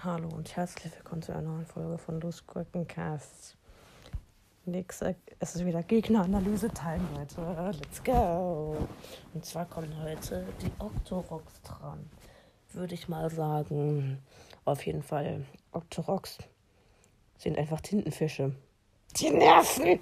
Hallo 0.00 0.28
und 0.28 0.54
herzlich 0.54 0.92
willkommen 0.94 1.22
zu 1.22 1.32
einer 1.32 1.42
neuen 1.42 1.66
Folge 1.66 1.98
von 1.98 2.20
Losgurkencast. 2.20 3.56
Nix, 4.64 5.00
es 5.38 5.54
ist 5.56 5.64
wieder 5.64 5.82
Gegneranalyse-Time, 5.82 7.02
Leute. 7.16 7.76
Let's 7.78 8.04
go! 8.04 8.88
Und 9.34 9.44
zwar 9.44 9.64
kommen 9.66 9.92
heute 10.02 10.46
die 10.62 10.70
Octoroks 10.78 11.60
dran. 11.62 12.08
Würde 12.72 12.94
ich 12.94 13.08
mal 13.08 13.30
sagen. 13.30 14.22
Auf 14.64 14.84
jeden 14.86 15.02
Fall. 15.02 15.44
Octoroks 15.72 16.38
sind 17.38 17.58
einfach 17.58 17.80
Tintenfische. 17.80 18.54
Die 19.16 19.30
nerven! 19.30 20.00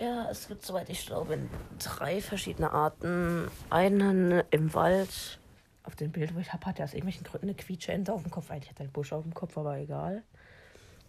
Ja, 0.00 0.28
es 0.30 0.48
gibt, 0.48 0.64
soweit 0.64 0.88
ich 0.88 1.04
glaube, 1.04 1.38
drei 1.78 2.22
verschiedene 2.22 2.72
Arten. 2.72 3.50
Einen 3.68 4.42
im 4.50 4.72
Wald. 4.72 5.38
Auf 5.82 5.94
dem 5.94 6.10
Bild, 6.10 6.34
wo 6.34 6.38
ich 6.38 6.52
habe, 6.54 6.64
hat 6.64 6.78
er 6.78 6.86
aus 6.86 6.94
irgendwelchen 6.94 7.24
Gründen 7.24 7.48
eine 7.48 7.54
Quietscheente 7.54 8.10
auf 8.12 8.22
dem 8.22 8.30
Kopf. 8.30 8.50
Eigentlich 8.50 8.70
hat 8.70 8.78
er 8.78 8.84
einen 8.84 8.92
Busch 8.92 9.12
auf 9.12 9.24
dem 9.24 9.34
Kopf, 9.34 9.58
aber 9.58 9.76
egal. 9.76 10.22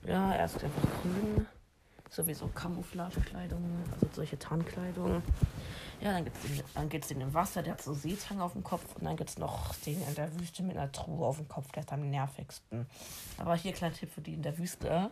Ja, 0.04 0.34
er 0.34 0.44
ist 0.44 0.62
einfach 0.62 0.82
grün. 1.02 1.46
Sowieso 2.10 2.48
Camouflagekleidung, 2.48 3.64
also 3.94 4.08
solche 4.12 4.38
Tarnkleidung. 4.38 5.22
Ja, 6.02 6.12
dann, 6.12 6.26
den, 6.26 6.90
geht 6.90 7.04
es 7.04 7.08
den 7.08 7.22
im 7.22 7.34
Wasser, 7.34 7.64
der 7.64 7.74
hat 7.74 7.82
so 7.82 7.94
Seetang 7.94 8.42
auf 8.42 8.52
dem 8.52 8.64
Kopf. 8.64 8.98
Und 8.98 9.06
dann 9.06 9.16
gibt 9.16 9.30
es 9.30 9.38
noch 9.38 9.74
den 9.86 10.02
in 10.06 10.16
der 10.16 10.38
Wüste 10.38 10.64
mit 10.64 10.76
einer 10.76 10.92
Truhe 10.92 11.26
auf 11.26 11.38
dem 11.38 11.48
Kopf, 11.48 11.72
der 11.72 11.84
ist 11.84 11.94
am 11.94 12.10
nervigsten. 12.10 12.86
Aber 13.38 13.56
hier 13.56 13.72
kleiner 13.72 13.96
Tipp 13.96 14.12
für 14.12 14.20
die 14.20 14.34
in 14.34 14.42
der 14.42 14.58
Wüste 14.58 15.12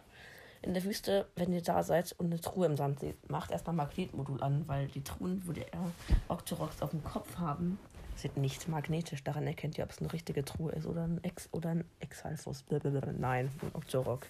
in 0.61 0.73
der 0.73 0.83
Wüste, 0.83 1.25
wenn 1.35 1.53
ihr 1.53 1.61
da 1.61 1.83
seid 1.83 2.13
und 2.17 2.27
eine 2.27 2.41
Truhe 2.41 2.65
im 2.65 2.75
Sand 2.75 2.99
seht, 2.99 3.29
macht 3.29 3.51
erstmal 3.51 3.75
Magnetmodul 3.75 4.41
an, 4.43 4.67
weil 4.67 4.87
die 4.87 5.03
Truhen, 5.03 5.41
wo 5.45 5.51
die 5.51 5.65
Octoroks 6.27 6.81
auf 6.81 6.91
dem 6.91 7.03
Kopf 7.03 7.37
haben, 7.37 7.79
sind 8.15 8.37
nicht 8.37 8.67
magnetisch. 8.67 9.23
Daran 9.23 9.47
erkennt 9.47 9.77
ihr, 9.77 9.85
ob 9.85 9.91
es 9.91 9.99
eine 9.99 10.11
richtige 10.11 10.43
Truhe 10.43 10.73
ist 10.73 10.85
oder 10.85 11.03
ein 11.03 11.23
Ex 11.23 11.47
oder 11.51 11.69
ein 11.69 11.85
Exalfus. 11.99 12.65
Nein, 13.17 13.49
ein 13.61 13.71
Octorok. 13.73 14.27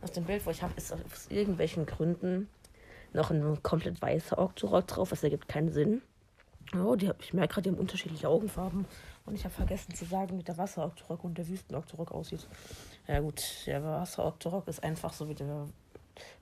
Aus 0.00 0.12
dem 0.12 0.24
Bild, 0.24 0.46
wo 0.46 0.50
ich 0.50 0.62
habe, 0.62 0.72
ist 0.76 0.92
aus 0.92 1.26
irgendwelchen 1.28 1.84
Gründen 1.84 2.48
noch 3.12 3.30
ein 3.30 3.62
komplett 3.62 4.00
weißer 4.00 4.38
Octorok 4.38 4.86
drauf. 4.86 5.10
Das 5.10 5.22
ergibt 5.22 5.48
keinen 5.48 5.72
Sinn. 5.72 6.02
Oh, 6.76 6.96
die 6.96 7.10
ich 7.20 7.32
merke 7.32 7.54
gerade, 7.54 7.70
die 7.70 7.74
haben 7.74 7.80
unterschiedliche 7.80 8.28
Augenfarben. 8.28 8.86
Und 9.24 9.34
ich 9.34 9.44
habe 9.44 9.54
vergessen 9.54 9.94
zu 9.94 10.04
sagen, 10.04 10.38
wie 10.38 10.42
der 10.42 10.58
Wasser-Octorok 10.58 11.24
und 11.24 11.38
der 11.38 11.48
Wüsten-Octorok 11.48 12.12
aussieht. 12.12 12.46
Ja 13.06 13.20
gut, 13.20 13.42
der 13.66 13.82
Wasser-Octorok 13.82 14.68
ist 14.68 14.82
einfach 14.82 15.12
so 15.12 15.28
wie 15.28 15.34
der 15.34 15.66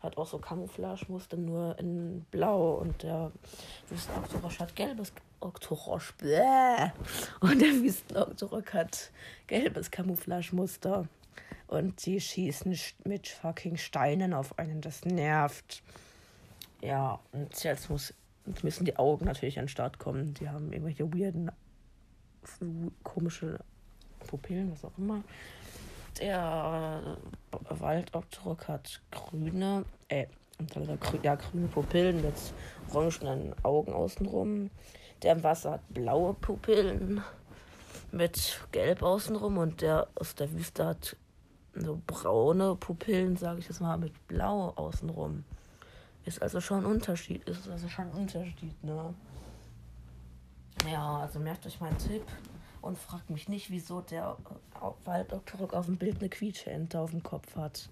hat 0.00 0.16
auch 0.16 0.26
so 0.26 0.38
Camouflage-Muster, 0.38 1.36
nur 1.36 1.78
in 1.78 2.24
Blau. 2.30 2.74
Und 2.74 3.02
der 3.02 3.32
Wüsten-Octorok 3.88 4.58
hat 4.58 4.76
gelbes 4.76 5.12
Octorok. 5.40 6.14
Und 7.40 7.60
der 7.60 7.82
Wüsten-Octorok 7.82 8.74
hat 8.74 9.10
gelbes 9.46 9.90
Camouflage-Muster. 9.90 11.06
Und 11.66 12.06
die 12.06 12.20
schießen 12.20 12.76
mit 13.04 13.28
fucking 13.28 13.76
Steinen 13.76 14.32
auf 14.32 14.58
einen. 14.58 14.80
Das 14.80 15.04
nervt. 15.04 15.82
Ja, 16.80 17.18
und 17.32 17.62
jetzt 17.62 17.90
muss 17.90 18.14
Jetzt 18.46 18.64
müssen 18.64 18.84
die 18.84 18.96
Augen 18.96 19.24
natürlich 19.24 19.58
an 19.58 19.64
den 19.64 19.70
Start 19.70 19.98
kommen. 19.98 20.34
Die 20.34 20.48
haben 20.48 20.72
irgendwelche 20.72 21.12
weirden, 21.12 21.50
komische 23.02 23.58
Pupillen, 24.26 24.70
was 24.72 24.84
auch 24.84 24.96
immer. 24.98 25.22
Der 26.20 27.16
Waldobdruck 27.68 28.68
hat 28.68 29.02
grüne, 29.10 29.84
äh, 30.08 30.26
ja, 31.22 31.34
grüne 31.34 31.66
Pupillen 31.68 32.22
mit 32.22 32.34
orangenen 32.92 33.54
Augen 33.64 33.92
außenrum. 33.92 34.70
Der 35.22 35.32
im 35.32 35.42
Wasser 35.42 35.72
hat 35.72 35.82
blaue 35.92 36.34
Pupillen 36.34 37.22
mit 38.12 38.60
gelb 38.72 39.02
außenrum 39.02 39.58
und 39.58 39.82
der 39.82 40.08
aus 40.14 40.34
der 40.34 40.52
Wüste 40.52 40.86
hat 40.86 41.16
so 41.74 42.00
braune 42.06 42.76
Pupillen, 42.76 43.36
sage 43.36 43.58
ich 43.58 43.68
jetzt 43.68 43.80
mal, 43.80 43.98
mit 43.98 44.26
blau 44.28 44.72
außenrum. 44.76 45.44
Ist 46.26 46.42
also 46.42 46.60
schon 46.60 46.80
ein 46.80 46.86
Unterschied. 46.86 47.48
Ist 47.48 47.68
also 47.68 47.88
schon 47.88 48.10
ein 48.10 48.12
Unterschied, 48.12 48.84
ne? 48.84 49.14
Ja, 50.90 51.20
also 51.20 51.38
merkt 51.38 51.64
euch 51.66 51.80
meinen 51.80 51.96
Tipp 51.98 52.24
und 52.82 52.98
fragt 52.98 53.30
mich 53.30 53.48
nicht, 53.48 53.70
wieso 53.70 54.00
der 54.00 54.36
Waldoktorok 55.04 55.72
auf 55.72 55.86
dem 55.86 55.96
Bild 55.96 56.18
eine 56.18 56.28
Quietscheente 56.28 56.98
auf 56.98 57.12
dem 57.12 57.22
Kopf 57.22 57.54
hat. 57.56 57.88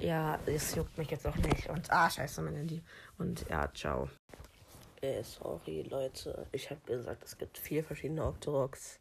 Ja, 0.00 0.38
es 0.46 0.74
juckt 0.74 0.98
mich 0.98 1.10
jetzt 1.10 1.26
auch 1.26 1.36
nicht. 1.36 1.68
Und 1.68 1.90
ah, 1.90 2.10
scheiße, 2.10 2.42
mein 2.42 2.56
Handy. 2.56 2.82
Und 3.16 3.46
ja, 3.48 3.72
ciao. 3.72 4.08
Äh, 5.00 5.22
sorry, 5.22 5.82
Leute. 5.82 6.46
Ich 6.52 6.70
habe 6.70 6.80
gesagt, 6.84 7.24
es 7.24 7.38
gibt 7.38 7.58
vier 7.58 7.84
verschiedene 7.84 8.24
Octoroks. 8.24 8.98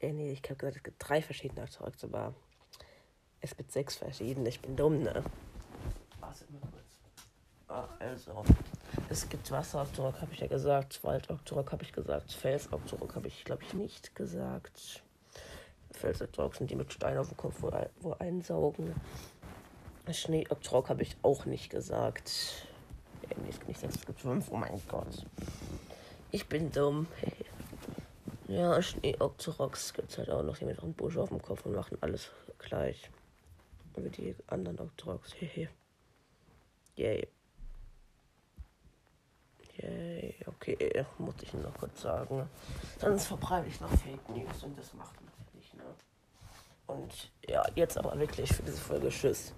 Äh, 0.00 0.12
nee, 0.12 0.32
ich 0.32 0.42
habe 0.44 0.56
gesagt, 0.56 0.76
es 0.76 0.82
gibt 0.82 1.08
drei 1.08 1.22
verschiedene 1.22 1.62
Octoroks, 1.62 2.04
aber 2.04 2.34
es 3.40 3.56
gibt 3.56 3.72
sechs 3.72 3.96
verschiedene. 3.96 4.48
Ich 4.50 4.60
bin 4.60 4.76
dumm, 4.76 5.02
ne? 5.02 5.24
Warte 6.20 6.44
mal 6.52 6.60
kurz. 6.60 6.81
Also, 7.98 8.44
es 9.08 9.28
gibt 9.28 9.50
Wasser-Oktorok, 9.50 10.20
habe 10.20 10.32
ich 10.32 10.40
ja 10.40 10.46
gesagt. 10.46 11.02
Wald-Oktorok 11.04 11.72
habe 11.72 11.82
ich 11.84 11.92
gesagt. 11.92 12.32
Fels-Oktorok 12.32 13.16
habe 13.16 13.28
ich, 13.28 13.44
glaube 13.44 13.62
ich, 13.62 13.72
nicht 13.72 14.14
gesagt. 14.14 15.02
Fels-Oktorok 15.92 16.56
sind 16.56 16.70
die 16.70 16.76
mit 16.76 16.92
Steinen 16.92 17.18
auf 17.18 17.28
dem 17.28 17.36
Kopf, 17.36 17.56
wo, 17.60 17.72
wo 18.00 18.12
einsaugen. 18.12 18.94
Schnee-Oktorok 20.10 20.90
habe 20.90 21.02
ich 21.02 21.16
auch 21.22 21.46
nicht 21.46 21.70
gesagt. 21.70 22.66
Nee, 23.22 23.48
es 23.48 23.58
gibt 23.58 23.68
nicht 23.68 23.82
es 23.82 24.04
gibt 24.04 24.20
fünf. 24.20 24.50
Oh 24.50 24.56
mein 24.56 24.82
Gott. 24.88 25.24
Ich 26.30 26.48
bin 26.48 26.70
dumm. 26.72 27.06
ja, 28.48 28.82
Schnee-Oktoroks 28.82 29.94
gibt 29.94 30.10
es 30.10 30.18
halt 30.18 30.28
auch 30.28 30.42
noch. 30.42 30.58
Die 30.58 30.64
mit 30.66 30.82
einem 30.82 30.92
Busch 30.92 31.16
auf 31.16 31.30
dem 31.30 31.40
Kopf 31.40 31.64
und 31.64 31.74
machen 31.74 31.96
alles 32.00 32.30
gleich. 32.58 33.10
Wie 33.96 34.10
die 34.10 34.34
anderen 34.48 34.80
Oktoroks. 34.80 35.32
Hehe. 35.38 35.68
Yay. 36.96 37.28
Okay, 40.46 40.74
okay, 40.74 41.06
muss 41.18 41.34
ich 41.42 41.52
noch 41.54 41.74
kurz 41.74 42.02
sagen. 42.02 42.48
Sonst 42.98 43.26
verbreite 43.26 43.68
ich 43.68 43.80
noch 43.80 43.90
Fake 43.90 44.28
News 44.28 44.62
und 44.62 44.78
das 44.78 44.92
macht 44.94 45.14
man 45.20 45.32
ne? 45.74 45.84
Und 46.86 47.30
ja, 47.48 47.64
jetzt 47.74 47.96
aber 47.96 48.18
wirklich 48.18 48.52
für 48.52 48.62
diese 48.62 48.78
Folge 48.78 49.08
Tschüss. 49.08 49.52